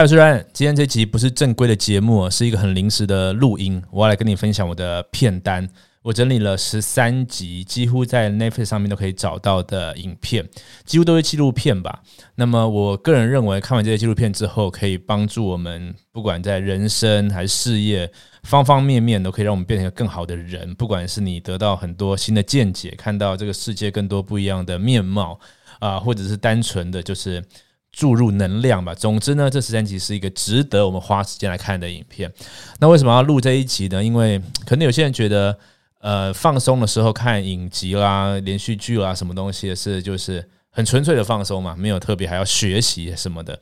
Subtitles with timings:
[0.00, 0.42] 嗨，我是 Ryan。
[0.54, 3.82] 今天这集不是正规的节目，是一个很临时的录音。
[3.90, 5.68] 我要来跟你分享我的片单。
[6.00, 10.48] 我整理了十三集，几乎在 Netflix 上面都可以找到的影片，
[10.86, 12.02] 几乎都是纪录片吧。
[12.36, 18.10] 那么，我个人认为，看完这些纪录片之后，可以帮助我们，不管在人生还是事业
[18.44, 20.74] 方方面面，都可以让我们变成一个更好的人。
[20.76, 25.38] 不管是你得到很多新的见解，看到这个世界更多不一样的面貌
[25.78, 27.44] 啊，或者是单纯的就是。
[27.92, 28.94] 注入能量吧。
[28.94, 32.32] 总之呢，这十三集是一个值得我们花时间来看的影片。
[32.78, 34.02] 那为什么要录这一集呢？
[34.02, 35.58] 因为可能有些人觉得，
[36.00, 43.58] 呃，放松的时候看影集啦、连续剧啦，什么东西是就是很纯粹的放松嘛，没有特别还要学习什么的。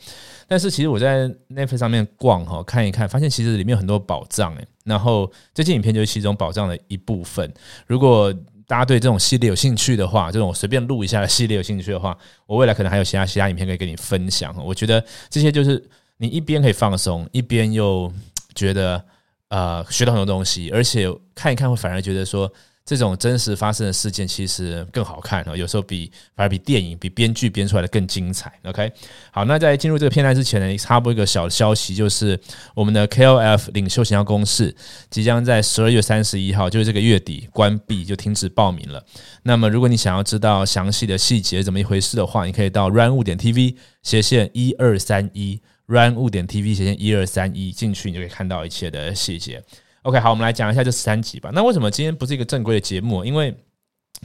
[0.47, 4.67] 但是其实我在 Netflix 上面逛哈，看一看，发现其实里面有很多宝藏诶。
[4.85, 7.53] 然后这些影片就是其中宝藏的一部分。
[7.87, 8.33] 如果
[8.69, 14.55] 大家对这种系列有兴趣的话，这种随便录一下的系列有兴趣的话，我未来可能还有其他其他影片可以跟你分享。
[14.65, 15.83] 我觉得这些就是
[16.19, 18.13] 你一边可以放松，一边又
[18.55, 19.05] 觉得
[19.49, 22.49] 呃学到很多东西，而且看一看会反而觉得说。
[22.89, 28.51] 这种真实发生的事件其实更好看哦，有时候比反而比电影、比编剧编出来的更精彩。
[28.65, 28.91] OK，
[29.31, 32.41] 好，那在进入这个片段之前呢，插播一个小消息，就是
[32.75, 34.75] 我们的 KOF 领袖形象公式
[35.11, 39.05] 即将在十二月三十一号，就是这个月底关闭，就停止报名了。
[39.43, 49.63] 那么，如果你想要知道详细的细节怎么一回事的话，你可以到 Run 物点 TV 斜线一二三一 Run 物点 TV 斜线一二三一进去，你就可以看到一切的细节。
[50.03, 51.51] OK，好，我们来讲一下这十三集吧。
[51.53, 53.25] 那为什么今天不是一个正规的节目？
[53.25, 53.55] 因为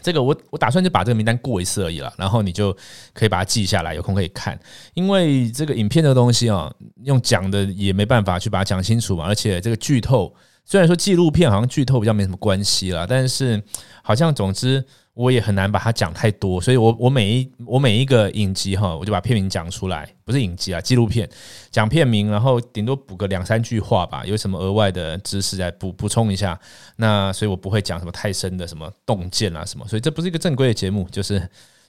[0.02, 2.76] 这个我我打算就把这个名单过一次而已了，然后你就
[3.14, 4.58] 可以把它记下来，有空可以看。
[4.94, 6.72] 因为这个影片的东西啊，
[7.04, 10.34] 用讲的也没办法去把它讲清楚嘛，而且这个剧透，
[10.66, 13.62] 虽然说纪录片好像剧透比较没什么关系啦，但是
[14.04, 14.86] 好像总之。
[15.16, 21.30] 我也很难把它讲太多，所以我我每一我每一个影集哈，我就把片名讲出来，不是影集啊，纪录片
[21.70, 26.60] 讲片名，然后顶多补个两三句话吧，有什么额外的知识再补补充一下。
[26.96, 31.38] 那所以我不会讲什么太深的什么洞见啊什么，所以这不是一个正规的节目，就是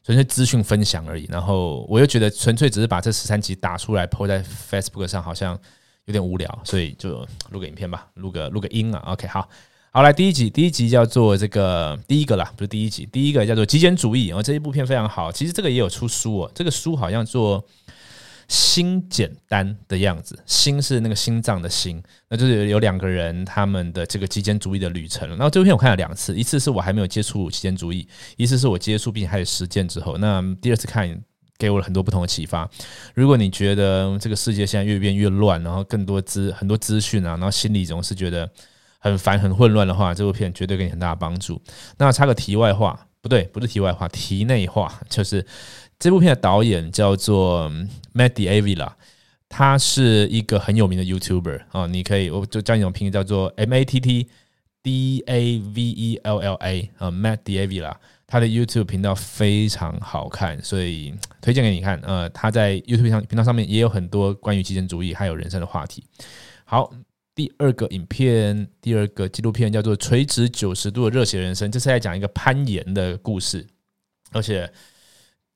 [0.03, 1.27] 纯粹资讯分享而已。
[1.31, 5.59] 然后我又觉得纯粹只是把这十三集打出来抛在 Facebook 上，好像
[6.04, 9.03] 有点无聊，所以就录个影片吧，录个录个音啊。
[9.06, 9.48] OK，好。
[9.97, 14.27] 好，来第一集，第一集叫做这个第一个啦，不是第一集，第一个叫做极简主义。
[14.27, 16.50] 然后这一部片非常好，其实这个也有出书哦。
[16.53, 17.65] 这个书好像做
[18.49, 25.28] 心简单的样子，心是那个心脏的心，那就是有两个人他们的这个极简主义的旅程。
[25.28, 31.09] 然后这部片我看了两次，一次是我还没有接触极简主义，一次是我接触并且开始实践之后，那第二次看
[31.56, 32.69] 给我了很多不同的启发。
[33.15, 38.50] 如果你觉得这个世界现在越变越乱，然后更多资很多资讯啊，然后心里总是觉得。
[39.04, 41.60] 很烦很混乱的话，这部片绝对给你很大的帮助。
[41.98, 45.47] 那插个题外话，不对，不是题外话，题内话， 就是
[45.98, 47.70] 这部片的导演叫做
[48.15, 48.92] Matt D'Avila，
[49.47, 54.26] 他是一个很有名的 YouTuber 啊，你可以我就叫你种拼音叫做 M A T T
[54.82, 57.94] D A V E L L A 啊，Matt D'Avila，
[58.26, 62.00] 他的 YouTube 频道非常好看，所以推荐给你看。
[62.03, 66.03] 呃，他在 YouTube 上频道上面也有很多关于极简主义还有人生的话题。
[66.65, 66.91] 好。
[67.34, 73.67] 第二个影片，第二个纪录片叫做《垂直九十度的热血人生》，这是在讲一个攀岩的故事，
[74.33, 74.72] 而且。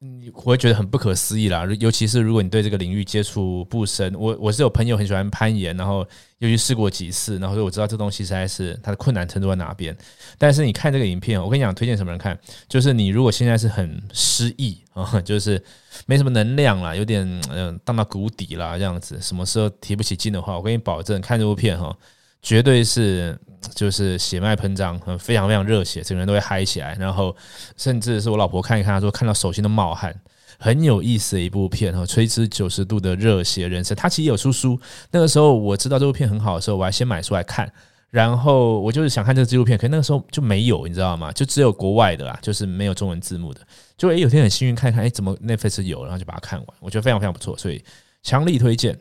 [0.01, 4.15] 你会觉得很不可思议啦，尤其是如果你对这个领域接触不深。
[4.15, 6.07] 我我是有朋友很喜欢攀岩，然后
[6.39, 9.97] 又去试过几次，然后所以我知道这东西实在是它的困难程度在哪边。
[10.39, 12.39] 但是你看这个影片，我跟你讲，推荐什么人看？
[12.69, 15.61] 就是你如果现在是很失意啊，就是
[16.07, 21.97] 没什么能量了，有点嗯荡到谷底了这样子，什么时候提不起劲的话，我跟你保证，看这部片哈。
[22.41, 23.39] 绝对是，
[23.75, 26.97] 就是血脉喷张，很非常非常热血，整个人都会嗨起来。
[26.99, 27.35] 然后，
[27.77, 30.15] 甚至是我老婆看一看，她说看到手心都冒汗，
[30.59, 32.07] 很有意思的一部片哈。
[32.07, 34.81] 垂直九十度的热血人生，他其实有出书。
[35.11, 37.71] 那个时候我知道这部片很好的时候，我还先买书来看。
[38.11, 41.31] 然后我就是想看这个纪录片，可那个时候就没有，你知道吗？
[41.33, 43.61] 就只有国外的啦，就是没有中文字幕的。
[43.99, 46.69] 就诶，有天很幸运看一看，哎，怎么 Netflix 有，然后就把它看完。
[46.81, 47.85] 我觉得非常非常不错，所以
[48.23, 48.99] 强力推荐。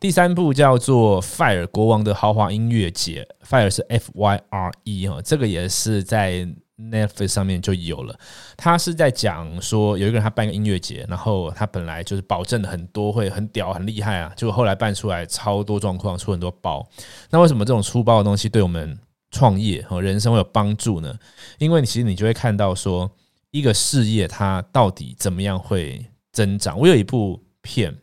[0.00, 6.48] 第三部叫做《Fire 国王的豪华音乐节》，Fire 是 F Y R E 哈，这个也是在
[6.78, 8.18] Netflix 上面就有了。
[8.56, 16.88] 他是在讲说，有一个人他办个音乐节，然后他本来就是保证很多会很屌很厉害啊，结果后来办出来超多状况，出很多包。
[17.28, 18.98] 那为什么这种粗暴的东西对我们
[19.30, 21.14] 创业和人生会有帮助呢？
[21.58, 23.10] 因为其实你就会看到说，
[23.50, 26.78] 一个事业它到底怎么样会增长。
[26.78, 27.94] 我有一部片。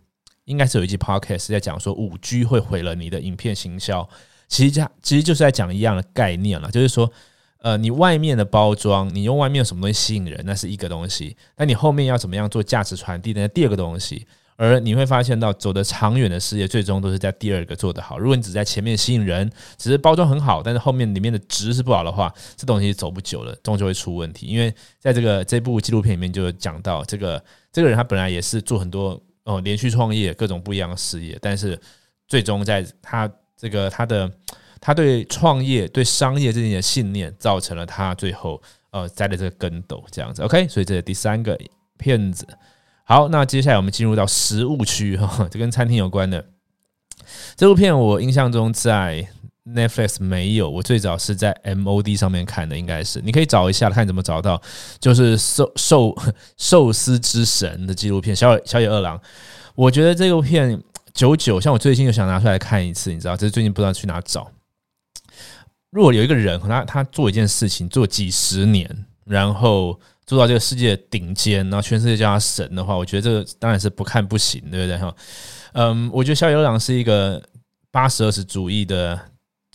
[0.48, 4.08] 应该是有一集 podcast 在讲说五 G 会毁了你的影片行销，
[4.48, 7.12] 其实它其实就是在讲一样的概念了，就是说，
[7.60, 18.18] 呃，你外面的包装，你用外面有什么东西吸引人，那是一个东西，那你后面要怎么样做价值传递，那第二个东西，而你会发现到走得长远的事业，最终都是在第二个做得好。
[18.18, 24.48] 如果你只在前面吸引人，只是包装很好，但是后面里面的值是不好的话，这东西走不久了，终究会出问题。
[24.48, 31.80] 因为在这个这部纪录片里面就讲到，这个这个人他本来也是做很多哦连续创业各种不一样的事业，但是
[32.28, 34.30] 最终在他这个他的
[34.82, 38.62] 他对创业对商业这件的信念，造成了他最后
[38.92, 40.44] 呃栽了这个跟斗这样子。
[40.44, 41.58] OK，所以这是第三个
[41.98, 42.46] 骗子。
[43.06, 46.46] 好，那接下来我们进入到食物区哈，这跟餐厅有关的
[47.56, 49.26] 这部片，我印象中在
[49.74, 54.62] Netflix 没有，我最早是在 MOD 上面看的，应该是你可以找一下，看怎么找到，
[55.00, 56.16] 就是寿寿
[56.58, 59.18] 寿司之神的纪录片《小野小野二郎》。
[59.76, 60.82] 我觉得这部片
[61.14, 64.52] 久久，像我最近又想拿出来看一次，你知道，这是最近不知道去哪找。
[65.92, 70.00] 如果有一个人，他他做一件事情做几十年，然后。
[70.28, 75.16] 做到这个世界顶尖，然后全世界叫他神的话，我觉得这个当然是不看不行，对不对哈？
[75.72, 77.42] 嗯，我觉得小野二郎是一个
[77.92, 79.18] 八十二十主义的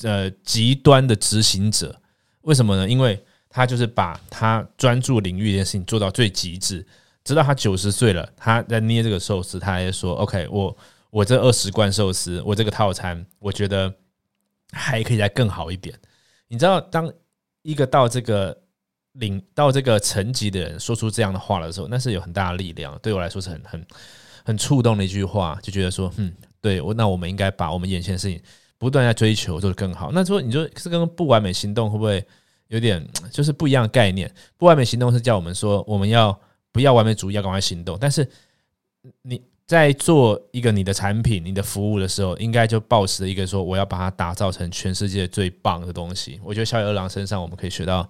[0.03, 2.01] 呃极端的执行者。
[2.43, 2.89] 为什么呢？
[2.89, 6.87] 因为他就是把他专注领域这件事情做到最极致，
[7.25, 10.77] 直到他九十岁了，他在捏这个寿司，他还说：“OK，我
[11.11, 13.93] 我这二十罐寿司，我这个套餐，我觉得
[14.73, 15.99] 还可以再更好一点。”
[16.49, 17.13] 你知道，当
[17.63, 18.59] 一个到这个。
[19.17, 22.99] 领到这个层级的人说出这样的话的时候，那是有很大的力量。
[23.03, 23.87] 对我来说是很很
[24.43, 26.33] 很触动的一句话，就觉得说，嗯，
[26.63, 28.41] 对我那我们应该把我们眼前的事情
[28.83, 30.11] 不断在追求，做得更好。
[30.13, 32.25] 那说你说是跟不完美行动会不会
[32.67, 34.29] 有点 就是不一样的概念？
[34.57, 36.37] 不完美行动是叫我们说我们要
[36.73, 37.97] 不要完美主义，要赶快行动。
[38.01, 38.29] 但是
[39.23, 39.41] 你。
[39.65, 46.39] 在做一个你的产品、你的服务的时候，应该就保持一个说，我要把它打造成全世界最棒的东西。
[46.45, 48.07] 我觉得小野二郎身上我们可以学到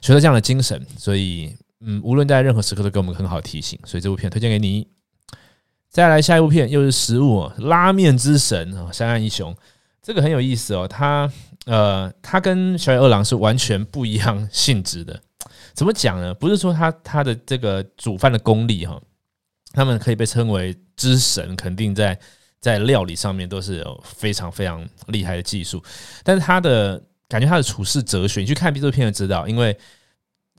[0.00, 3.78] 学到这样的精神，所以嗯，无论在任何时刻都给我们很好的提醒。
[3.84, 4.86] 所以这部片推荐给你。
[5.90, 9.54] 再来下一部片又是食物，拉面之神啊，山岸一雄，
[10.04, 10.86] 这个很有意思哦。
[10.86, 11.28] 他
[11.66, 15.20] 呃，他跟小野二郎是完全不一样性质的。
[15.74, 16.32] 怎么讲呢？
[16.34, 19.00] 不是说他他的这个煮饭的功力哈。
[19.72, 22.16] 他们可以被称为之神，肯定在
[22.60, 25.82] 在料理上面都是有非常非常厉害的技术。
[26.22, 29.48] 但是他的感觉，他的处事哲学，你去看这部片就知道。
[29.48, 29.76] 因为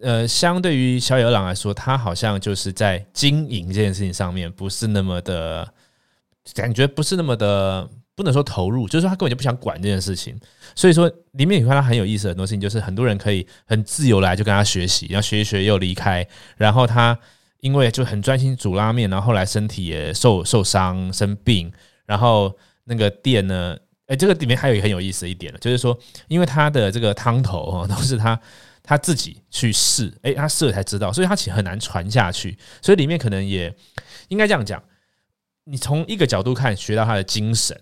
[0.02, 5.74] 呃，相对于小野二郎来说，他好像就是在经营这件事情上面不是那么的，
[6.54, 10.40] 感觉不是那么的，不能说投入，就是说他根本就不想管这件事情。
[10.74, 16.28] 所以说，里面你看他很有意思很多事情，就是很多人可以很自由来就跟他学习，然后学一学又离开，
[16.58, 17.18] 然后他。
[17.62, 21.72] 因为就很专心煮拉面，然后后来身体也受受伤生病，
[22.06, 23.76] 然后那个店呢，
[24.06, 25.98] 哎，这个里面还有一个很有意思的一点呢就是说，
[26.28, 28.40] 因为他的这个汤头哈都是他
[28.84, 33.74] 他自己去试，哎，他试了才知道，所以他其实很难传下去，所以里面可能也
[34.28, 34.84] 应该这样讲，
[35.64, 37.76] 你从一个角度看学到他的精神，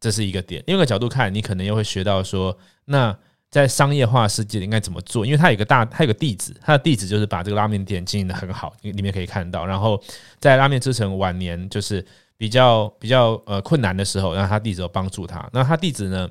[0.00, 2.56] 这是一个点；另一个角度看，你可能又会学到说
[2.86, 3.16] 那。
[3.48, 5.24] 在商业化世界应该怎么做？
[5.24, 9.64] 因为它有个大，它有个弟子，他的弟子就是把这个拉面店经营的很好，里面可以看到。
[9.64, 10.02] 然后
[10.40, 12.04] 在拉面之城晚年，就是
[12.36, 15.48] 比较比较呃困难的时候，让他弟子有帮助他。
[15.52, 16.28] 那他弟子呢，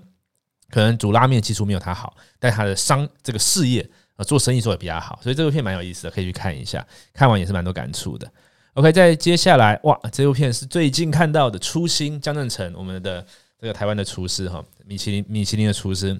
[0.69, 6.85] 可能煮拉面技术没有他好，但他的商这个事业呃做生意做的比较好，所以这部片蛮有意思的，可以去看一下。
[7.13, 8.29] 看完也是蛮多感触的。
[8.73, 13.25] OK，在接下来哇，这部片是最近看到的《初心》，江正成，我们的
[13.65, 16.15] 这个台湾的厨师哈，米其林米其林的厨师。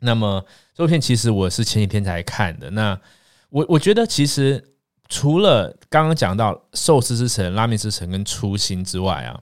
[0.00, 2.68] 那么这部片其实我是前几天才看的。
[2.70, 3.00] 那
[3.48, 4.60] 我我觉得其实
[5.08, 9.40] 除了刚刚讲到寿司之城、拉面之城跟初心之外啊，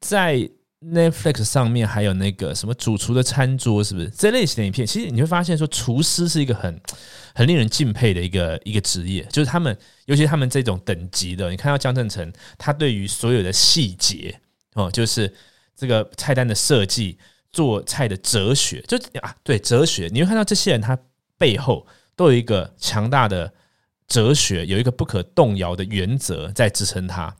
[0.00, 0.50] 在
[0.82, 4.84] Netflix 上面还有那个什么主厨的餐桌，是不是这类型的影片？
[4.84, 6.76] 其实你会发现说，厨师是一个很
[7.36, 14.40] 很令人敬佩的一个一个职业，就是他们，尤其他们这种等级的，你看到江正成，他对于所有的细节
[14.74, 15.32] 哦，就是
[15.78, 17.16] 这个菜单的设计。
[17.50, 20.96] 做菜的哲学，就啊，对哲学，你会看到这些人他
[21.38, 23.50] 背后都有一个强大的
[24.06, 27.34] 哲学，有一个不可动摇的原则在支撑他。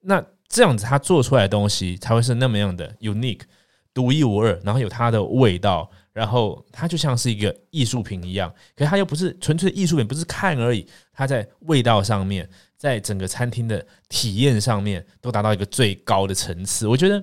[0.00, 3.42] 那这样子他做出来的东西才会是那么样的 unique，
[3.94, 8.52] 独一无二，然后有它的味道，然后它就像是一个艺术品一样。
[8.74, 12.50] 可是它又不是纯粹的艺术品，不是看而已，它在味道上面，
[12.82, 16.88] 在整个餐厅的体验上面都达到一个最高的层次。
[16.88, 17.22] 我觉得。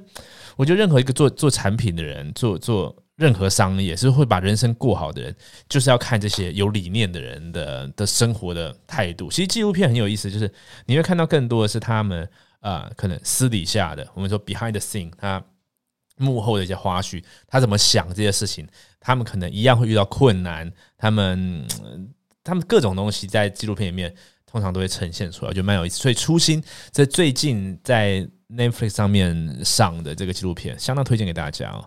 [0.59, 5.33] 我觉得任何一个做做产品的人，做做任何商业，是会把人生过好的人，
[5.69, 9.29] 就是要看这些有理念的人的的生活的态度。
[9.31, 10.51] 其实纪录片很有意思，就是
[10.85, 15.41] 你会看到更多的是他们啊，可能私底下的，我们说 behind the scene，他
[16.17, 18.67] 幕后的一些花絮，他怎么想这些事情，
[18.99, 21.65] 他们可能一样会遇到困难，他们
[22.43, 24.13] 他们各种东西在纪录片里面。
[24.49, 25.99] 通常都会呈现出来，我觉得蛮有意思。
[25.99, 31.85] 所以初心在最近在 Netflix 上面上的这个纪录片，相当推荐给大家哦。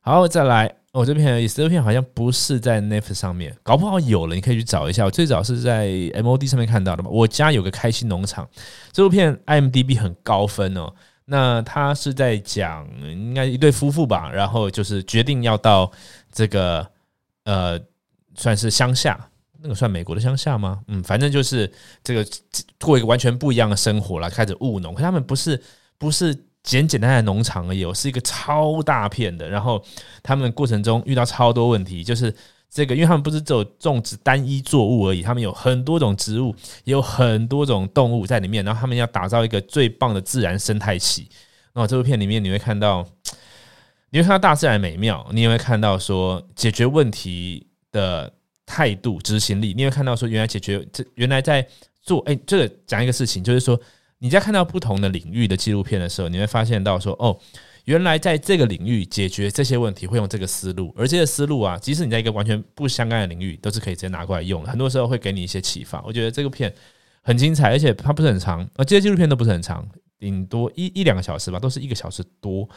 [0.00, 5.04] 好，再来，我这片有意思，这片好像不是在 Netflix 上面，搞不好有了，你可以去找一下。
[5.04, 7.10] 我最早是在 MOD 上面看到的嘛。
[7.10, 8.48] 我家有个开心农场，
[8.92, 10.94] 这部片 IMDB 很高分哦。
[11.26, 15.90] 那他是在讲，应该一对夫妇吧，然后就是决定要到
[16.32, 16.88] 这个
[17.44, 17.78] 呃，
[18.34, 19.28] 算是乡下，
[19.62, 20.80] 那个算美国的乡下吗？
[20.88, 21.70] 嗯，反正就是
[22.02, 22.26] 这个
[22.80, 24.94] 过一个完全不一样的生活了，开始务农。
[24.94, 25.60] 可他们不是
[25.98, 29.48] 不是简简单单的农场而已，是一个超大片的。
[29.48, 29.84] 然后
[30.22, 32.34] 他们过程中遇到超多问题，就是。
[32.70, 38.62] 这个，因为他们不是只有种植单一作物而已，他们有很多种植物，也有很多种动物在里面。
[38.62, 41.30] 然后他们要打造一个最棒的自然生态系。
[41.72, 43.08] 那这部片里面你会看到，
[44.10, 48.30] 你会看到大自然美妙，你也会看到说解决问题的
[48.68, 49.72] 态度、执行力。
[49.74, 51.66] 你会看到说，原来解决这原来在
[52.02, 52.20] 做。
[52.26, 53.80] 哎，这个讲一个事情，就是说
[54.18, 57.38] 你在看到不同的领域的纪录片的时候，你会发现到说，哦。
[57.84, 64.62] 原来在这个领域解决这些问题会用这个思路，而这些思路啊，即使你在一个完全不相干的领域，都是可以直接拿过来用。
[64.66, 66.02] 很多时候会给你一些启发。
[66.02, 66.70] 我觉得这个片
[67.22, 72.68] 很精彩，而且它不是很长，而这些纪录片都不是很长，顶多一一两个小时吧，都是一个小时多。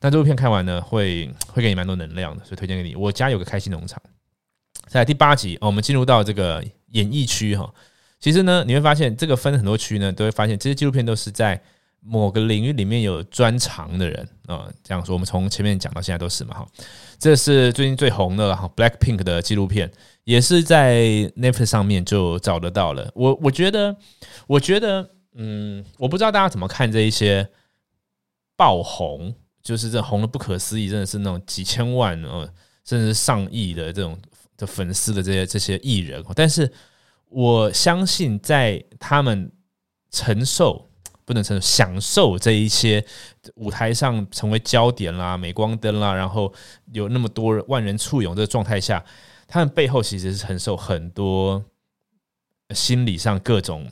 [0.00, 2.96] 那这部片看完呢，会会给你蛮多能量的，所以推荐给你。
[2.96, 4.02] 我家有个开心农场，
[4.88, 7.72] 在第八集，我们进入到这个演艺区哈。
[8.18, 11.60] 其实呢，你会发现这个分很多区呢，都会发现这些纪录片都是在。
[12.00, 16.66] 某个领域里面有专长的人啊，这样说，我们从前面讲到现在都是嘛哈。
[17.18, 19.90] 这是最近最红的哈，Black Pink 的纪录片，
[20.22, 21.02] 也是在
[21.36, 23.10] Netflix 上面就找得到了。
[23.16, 23.94] 我我觉得，
[24.46, 27.46] 我觉得，嗯，我不知道大家怎么看这一些
[28.56, 32.48] 爆红，就是这红的不可思议，真的是那种几千万呃，
[32.84, 34.16] 甚至上亿的这种
[34.58, 36.22] 的粉丝的这些这些艺人。
[36.34, 36.70] 但是
[37.30, 39.50] 我相信，在他们
[40.10, 40.84] 承受。
[41.24, 43.04] 不能承受享受这一些
[43.56, 46.50] 舞台上成为焦点啦、镁光灯啦，然后
[46.90, 49.04] 有那么多万人簇拥这个状态下，
[49.46, 51.62] 他们背后其实是承受很多
[52.70, 53.86] 心理上各种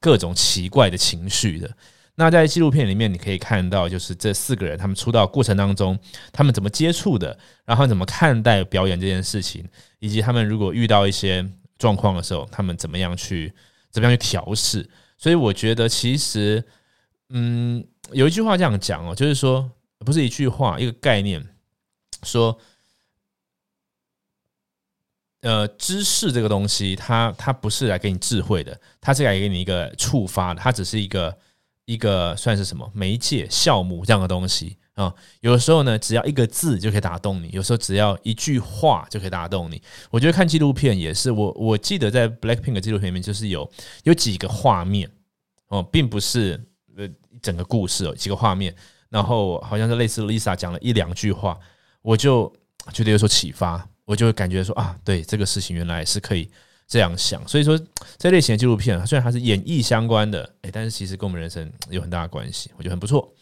[0.00, 1.70] 各种奇怪的情绪的。
[2.18, 5.96] 那在纪录片里面，你可以看到，就是这四个人他们出道过程当中，
[6.32, 9.64] 他们怎么接触的，然后怎么看待表演这件事情，
[10.00, 11.48] 以及他们如果遇到一些
[11.78, 13.54] 状况的时候，他们怎么样去
[13.90, 14.90] 怎么样去调试。
[15.16, 16.62] 所以我觉得其实。
[17.30, 21.46] 嗯，有一句话这样讲哦，就是说，不是一句话，一个概念，
[22.22, 22.58] 说，
[25.42, 31.36] 呃，知识这个东西，它它不是来给你智慧的，它是来给你一个触发的，它只是一个
[31.88, 35.12] 一个算是什么媒介、酵母这样的东西啊。
[35.40, 39.82] 有的时候呢，只要一个字就可以打动你；，有时候只要一句话就可以打动你。
[40.10, 43.68] 我觉得看纪录片也是，我我记得在 Blackpink 的纪录片里面，就是有
[44.04, 45.10] 有几个画面
[45.68, 46.64] 哦，并不是。
[46.96, 47.08] 呃，
[47.40, 48.74] 整个故事哦，几个画面，
[49.08, 51.56] 然后好像是类似 Lisa 讲了一两句话，
[52.02, 52.52] 我就
[52.92, 56.50] 觉得有所启发，我就会感觉说啊，对这个事情原来是可以
[56.88, 57.46] 这样想。
[57.46, 57.78] 所以说，
[58.16, 63.32] 这类型的纪录片虽然它是演艺相关的，哎，但是其实跟我们人生 有很大的关系，我觉得很不错。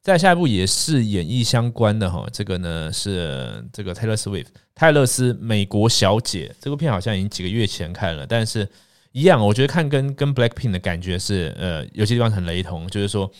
[0.00, 8.66] 再下一部也是演艺相关的哈，这个呢是这个 Taylor Swift 泰勒斯美国小姐这部片好像已经几个月前看了，但是。
[9.14, 12.88] 一样，我觉得看跟跟 Blackpink 的感觉是，呃，有些地方很雷同。
[12.88, 13.30] 就是说，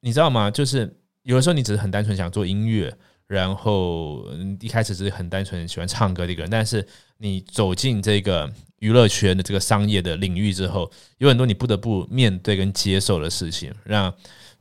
[0.00, 0.50] 你知道吗？
[0.50, 0.90] 就是
[1.24, 2.90] 有的时候你只是很单纯想做音乐，
[3.28, 4.26] 然后
[4.58, 6.84] 一开始是很单纯喜欢唱歌的一个人，但是
[7.18, 13.70] 你走进这个娱乐圈的这个商业的领域之后，有很多你不得不面对跟接受的事情。
[13.84, 14.12] 让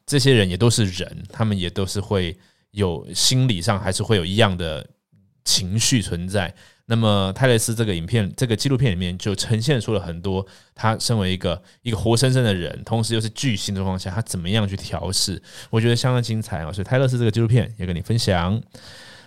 [0.05, 2.38] 这些人也都是人，他们也都是会
[2.71, 4.86] 有心理上还是会有一样的
[5.45, 6.53] 情绪存在。
[6.89, 15.41] 那么泰勒斯这个影片、这个纪录片里面就呈现出了很多他身为一个一个活生生的人，同时又是巨星的状况下，他怎么样去调试？
[15.70, 16.72] 我觉得相当精彩啊！
[16.72, 18.62] 所以泰勒斯这个纪录片也跟你分享。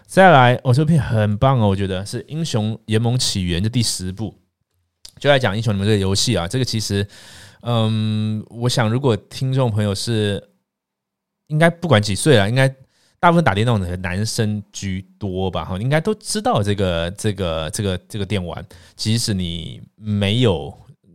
[0.06, 4.34] 再来，我这部片很棒哦，我觉得是《英雄联盟起源》的第十部，
[5.18, 6.48] 就来讲英雄联盟这个游戏啊。
[6.48, 7.06] 这个其实，
[7.60, 10.42] 嗯，我想如果听众朋友是
[11.48, 12.74] 应该不管几岁了，应该。
[13.20, 18.64] 大部分打电动的男生居多吧，哈，应该都知道这个这个这个这个电玩。
[18.96, 20.72] 即使你没有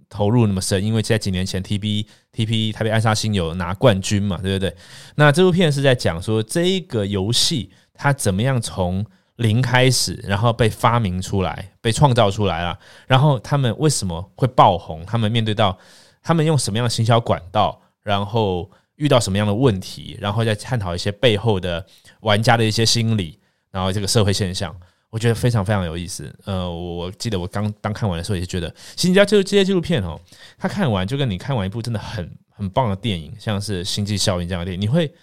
[0.08, 4.76] 投入那么深，因为在几年前，T B T P 台北暗杀星有拿冠军嘛，对不对？
[5.16, 9.04] 那这部片是在讲说这个游戏它怎么样从
[9.38, 15.04] 零开始，然后被发明出来、被创造出来了，然后他们为什么会爆红？
[15.08, 15.76] 他们面对到
[16.22, 18.70] 他们用什么样的行销管道，然后。
[18.96, 21.86] 遇到什么样的问题，然后再探讨一些背后的
[22.22, 23.38] 玩家的一些心理，
[23.72, 24.74] 然后这个社会现象，
[25.10, 26.34] 我觉得非常非常有意思。
[26.46, 30.20] 呃，我记得我刚刚看完的时候也是觉得，新加就这些纪录片哦，
[30.58, 35.14] 他看完就跟你看完一部真的很很棒的电影，像是《星际效应》这样的电影，你会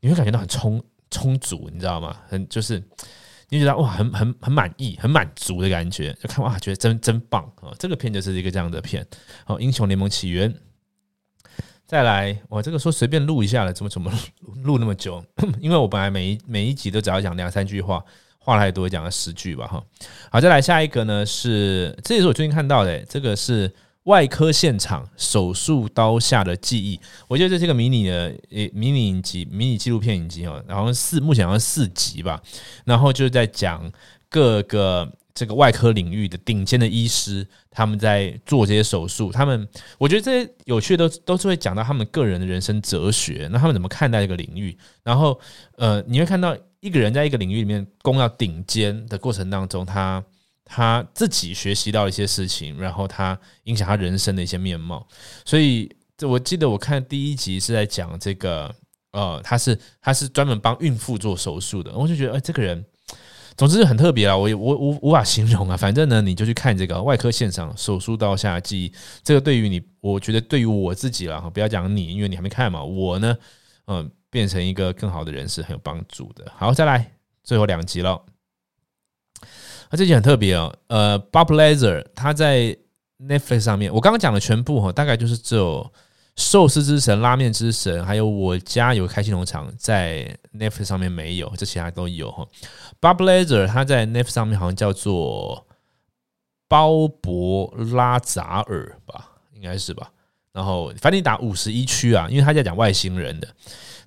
[0.00, 2.16] 你会感觉到很充充足，你知道吗？
[2.28, 2.82] 很就是
[3.50, 7.70] 你觉得哇，很很很满意、很满足的感觉，就看哇，觉得真真棒啊！
[7.78, 9.06] 这个片就是一个这样的片。
[9.44, 10.52] 好，《英雄联盟起源》。
[11.92, 14.10] 再来，我这个说随便录一下了，怎么怎么
[14.62, 15.22] 录那么久？
[15.60, 18.02] 因为我本来每一每一集都只要讲两三句话，
[18.38, 19.84] 话太多讲了十句吧，哈。
[20.30, 23.70] 好，再来下一个呢，是这也是我最近看到的，这个是
[24.04, 26.98] 外科现场手术刀下的记忆。
[27.28, 32.40] 我觉得这是一个迷你的诶迷你影集，迷你纪录片影集哦，然后四目前好像四集吧，
[32.86, 33.92] 然后就在讲
[34.30, 35.12] 各个。
[35.34, 39.32] 这个外科领域的顶尖的医师，他们在做这些手术。
[39.32, 39.66] 他们，
[39.98, 43.48] 我觉得这些有趣的都都是会讲到他们个人的人生哲学。
[43.50, 44.76] 那他们怎么看待这个领域？
[45.02, 45.38] 然后，
[45.76, 50.22] 呃，你会看到一个人在一个领域里面攻到顶尖的过程当中，他
[50.64, 55.06] 他自己学习到一些事情，然后他影响他人生的一些面貌。
[55.46, 58.74] 所以，这我记得我看第一集是在讲这个，
[59.12, 61.96] 呃，他是他是专门帮孕妇做手术的。
[61.96, 62.84] 我就觉得，哎，这个人。
[63.56, 65.76] 总之很特别啊，我也我无无法形容啊。
[65.76, 68.92] 反正呢，你就去看这个外科现场手术刀下记忆，
[69.22, 72.82] 这个对于你，我觉得对于我自己了哈，不要讲你，因为你还没看嘛。
[72.82, 73.36] 我呢，
[73.86, 76.50] 嗯，变成一个更好的人是很有帮助的。
[76.56, 78.22] 好，再来最后两集了。
[79.40, 80.74] 啊，这集很特别哦。
[80.88, 82.76] 呃，Bob Lazar 他在
[83.18, 85.92] Netflix 上面，我刚刚讲的全部哈，大概就是只有。
[86.36, 92.46] 寿司之神、拉面之神，还有我家有开心农场，在 Netflix 上面没有，这其他都有哈。
[93.00, 95.66] Bob Lazar 他在 Netflix 上面好像叫做
[96.68, 100.10] 鲍勃拉扎尔吧，应该是吧。
[100.52, 103.48] 然后反正你打五十一区啊，因为他在讲外星人的。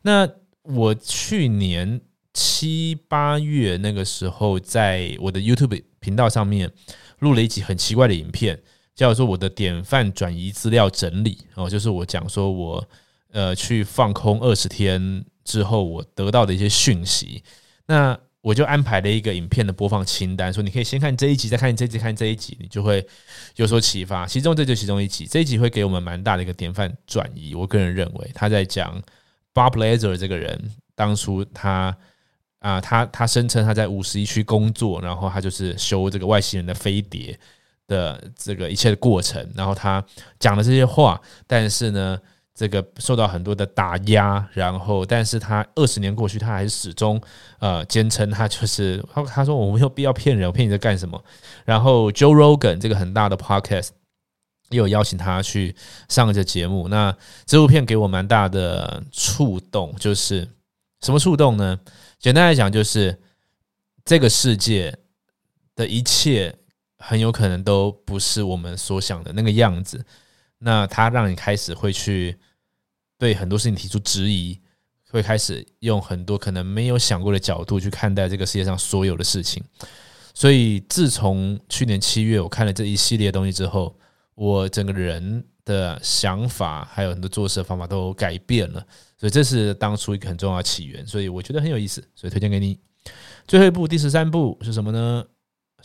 [0.01, 0.27] 那
[0.63, 2.01] 我去年
[2.33, 6.71] 七八月那个时候，在我的 YouTube 频道上面
[7.19, 8.59] 录了一集很奇怪的影片。
[8.95, 12.87] 叫做我的典范转移资料整理哦，就是我讲说我
[13.31, 17.43] 呃去放空二十天之后，我得到的一些讯息。
[17.87, 23.05] 那我就安排了一个影片的播放清单，说你可以先看这一集，再看这集，看这一集，你就会
[23.55, 24.25] 有所启发。
[24.25, 27.53] 其中这就其中一集，这一集会给我们蛮大的一个典范转移。
[27.53, 29.01] 我个人认为他在讲
[29.53, 31.97] Bob Lazar 这个人，当初他
[32.59, 37.37] 啊，他他声称他在五十一区工作，然后他就是修这个外星人的飞碟。
[37.87, 40.03] 的这个一切的过程，然后他
[40.39, 42.19] 讲的这些话，但是呢，
[42.53, 47.21] 这个受到很多的打压，然后，但是他二十年过去，他还是始终
[47.59, 51.23] 呃坚称他就是他他说我没有必要骗人，我骗你在干什么？
[51.63, 53.89] 然后 Joe Rogan 这个很大的 podcast
[54.69, 55.75] 也有邀请他去
[56.09, 60.47] 上这节目，那这部片给我蛮大的触动，就是
[61.01, 61.79] 什么触动呢？
[62.19, 63.19] 简单来讲，就是
[64.03, 64.97] 这个世界
[65.75, 66.55] 的一切。
[67.07, 70.03] 很有可能都不是我们所想的那个样子，
[70.57, 72.35] 那他让你开始会去
[73.19, 74.59] 对很多事情提出质疑，
[75.11, 79.63] 会开始用很多可能没有想过的角度去看待这个世界上所有的事情。
[80.33, 83.95] 所以自从去年七月我看了这一系列东西之后，
[84.33, 88.85] 我整个人的想法还有很多做事的方法都改变了。
[89.17, 92.79] 所以这是当初一个很重要的起源，所以我觉得很有意思，所以推荐给你。
[93.47, 95.23] 最后一部第十三部是什么呢？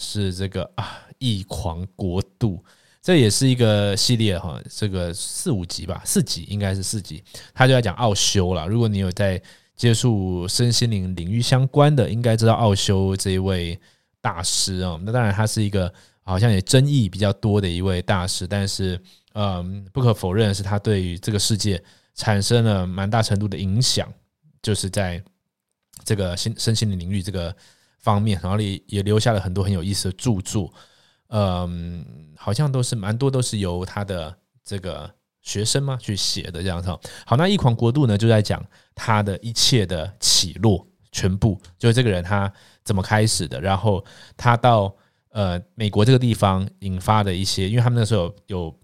[0.00, 1.06] 是这个啊。
[1.22, 2.64] 异狂国度，
[3.02, 8.66] 这也是一个系列哈，这个四五集吧，四集应该是四集，他就在讲奥修了。
[8.66, 9.38] 如果你有在
[9.76, 13.78] 接触身心灵领域相关的，应该知道奥修这一位
[14.22, 14.98] 大师啊。
[15.02, 18.98] 那当然，他是一个好像也争议比较多的一位大师，但是
[19.34, 21.84] 嗯，不可否认的是，他对于这个世界
[22.14, 24.10] 产生了蛮大程度的影响，
[24.62, 25.22] 就是在
[26.02, 27.54] 这个心身心灵领域这个
[28.00, 30.72] 方面，然后也也留下了很多很有意思的著作。
[31.28, 32.04] 嗯，
[32.36, 35.08] 好像都是蛮多都是由他的这个
[35.42, 36.88] 学生嘛去写的这样子。
[37.24, 44.04] 好，那《异狂国度》呢，就在讲他的一切的起落，全部就是这个人他怎么开始的，然后
[44.36, 44.92] 他到
[45.28, 48.78] 呃美国这个地方引发的一些，因为他们那时候有有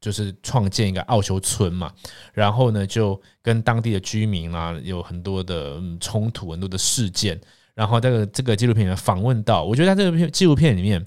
[0.00, 1.92] 就是创建一个奥修村嘛，
[2.32, 7.40] 然后呢就跟当地的居民啊有很多的冲突，很多的事件，
[7.74, 11.04] 然后这个这个纪录片里面访问到，我觉得他这个片纪录片里面。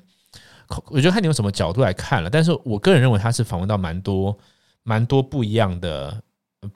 [0.87, 4.35] 我觉得看你用什么角度来看了，但是我个人认为他是访问到蛮多、
[4.81, 6.19] 蛮多不一样的、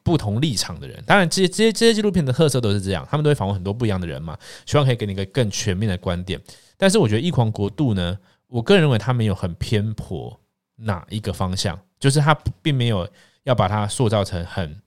[0.04, 1.04] 不同立场的人。
[1.08, 6.40] 当然，这些、这些、这些纪录片的特色都是这样，他们都会访问很多不一样的人嘛，希望可以给你一个更全面的观点。
[6.78, 10.40] 但是，我觉得《异狂国度》呢，我个人认为他没有很偏颇
[10.76, 13.10] 哪一个方向，就是他并没有
[13.46, 14.80] 要把它塑造成很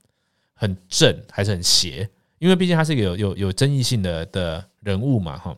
[0.53, 2.09] 很正还是很邪，
[2.43, 5.57] 因为毕竟他是一个有有有争议性的的人物嘛，哈。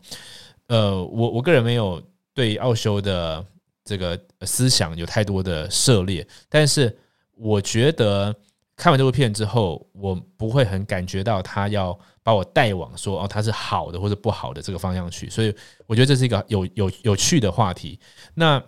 [0.67, 1.99] 呃，我我个人没有
[2.31, 3.43] 对奥修的
[3.83, 6.95] 这个思想有太多的涉猎，但是
[7.35, 8.31] 我觉得
[8.75, 15.51] 看完这部片之后，我不会很感觉到他要把我带往说哦，他是好的或者不好的这个方向去，所以
[15.87, 17.99] 我觉得这是一个有有有趣的话题。
[18.35, 18.61] 那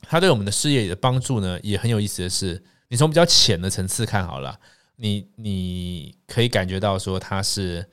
[0.00, 4.58] 他对我们的事业的帮助呢，也很有意思的是，你从比较浅的层次看好了，
[5.02, 7.84] 你你可以感觉到说他是。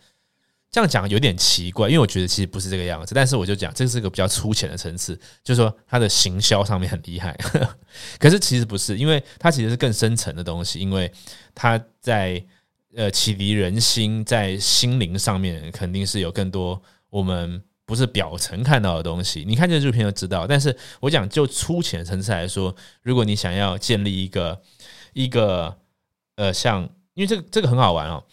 [0.72, 3.16] 这样讲有点奇怪，因为我觉得其实不是这个样子。
[3.16, 7.36] 但是我就讲，这是一个比较粗浅的层次，就是说它的行销上面很厉害。
[8.20, 11.12] 可是其实不是，因为它其实是更深层的东西，因为
[11.56, 12.46] 它在
[12.96, 19.44] 呃启迪人心，在心灵上面肯定是有更多我们不是表层看到的东西。
[19.44, 20.46] 你看这部片就知道。
[20.46, 24.62] 但是我讲就粗浅层次来说，如果你想要建立一个
[25.14, 25.76] 一个
[26.36, 26.88] 呃像，
[27.20, 28.24] 因为这个这个很好玩哦。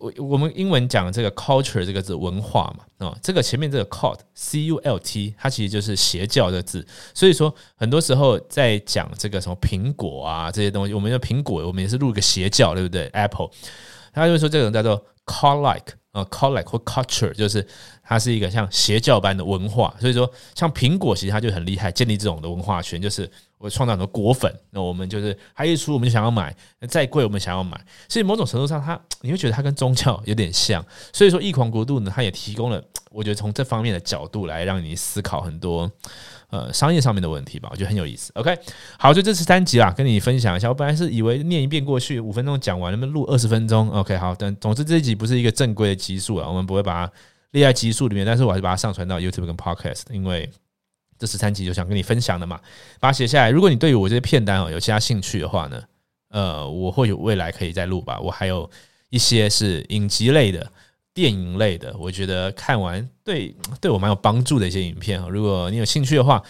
[0.00, 13.50] 我我们英文讲这个 culture 这个字文化嘛，啊，这个前面这个 cult c u l t 它其实就是邪教的字，所以说很多时候在讲这个什么苹果啊这些东西，我们的苹果我们也是录一个邪教，对不对？Apple，
[14.12, 17.66] 他就说这种叫做 cult like 啊 cult like 或 culture，就是
[18.02, 23.30] 它是一个像邪教般的文化，所以说像苹果其实它就很厉害，建立这种的文化圈，就是。
[23.58, 26.54] 我创造很多果粉，那我们就是还一出我们就想要买，
[26.88, 30.84] 再贵我们想要买，所以某种程度上，它你会觉得它跟宗教有点像。
[31.12, 35.90] 所以说，异狂国度呢，它也提供了，我觉得从这方面的角度来让你思考很多
[36.50, 38.30] 呃商业上面的问题吧，我觉得很有意思。
[38.34, 38.54] OK，
[38.98, 40.68] 好，就这是三集啦，跟你分享一下。
[40.68, 47.12] 我本来是以为念一遍过去五分钟讲完，能不能录二十分钟？OK，好，但总之这一集不是一个正规的集数啊，我们不会把它
[47.52, 50.50] 列在集数里面，但是我还是把它上传到 YouTube 跟 Podcast，因为。
[51.18, 52.60] 这十三集就想跟你分享的嘛，
[53.00, 53.50] 把它写下来。
[53.50, 55.82] 如果你对于我这些片单哦有其他兴趣的话呢，
[56.30, 58.18] 呃，我或许未来可以再录吧。
[58.20, 58.68] 我还有
[59.10, 60.70] 一些是影集类的、
[61.14, 65.28] 电影类的，我觉得看完对对我蛮有帮助的一些影片啊。
[65.28, 66.42] 如果你有兴趣的话，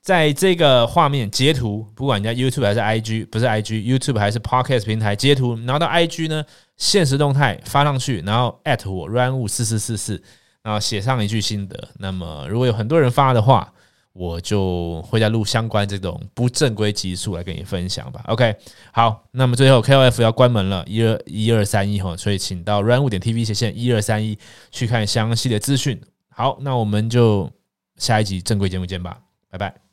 [0.00, 6.44] 在这个画面截图，不管你在 YouTube 还是 IG，不是 IG，YouTube 还是 Podcast 平台截图，拿到 IG 呢，
[6.76, 10.22] 现实动态发上去，然后 at 我 run 五四四四四，
[10.62, 11.88] 然后写上一句心得。
[11.98, 13.72] 那么如果有很多人发的话，
[14.16, 18.24] 我就会在录相关这种不正规集数来跟你分享吧。
[18.28, 18.56] OK，
[18.92, 24.38] 好，那么最后 KOF 要关门了，一二一二三一哈，所以请到 run 五点 TV 斜线一二三一
[24.70, 26.00] 去看详细的资讯。
[26.30, 27.50] 好，那我们就
[27.96, 29.18] 下一集正规节目见吧，
[29.50, 29.85] 拜拜。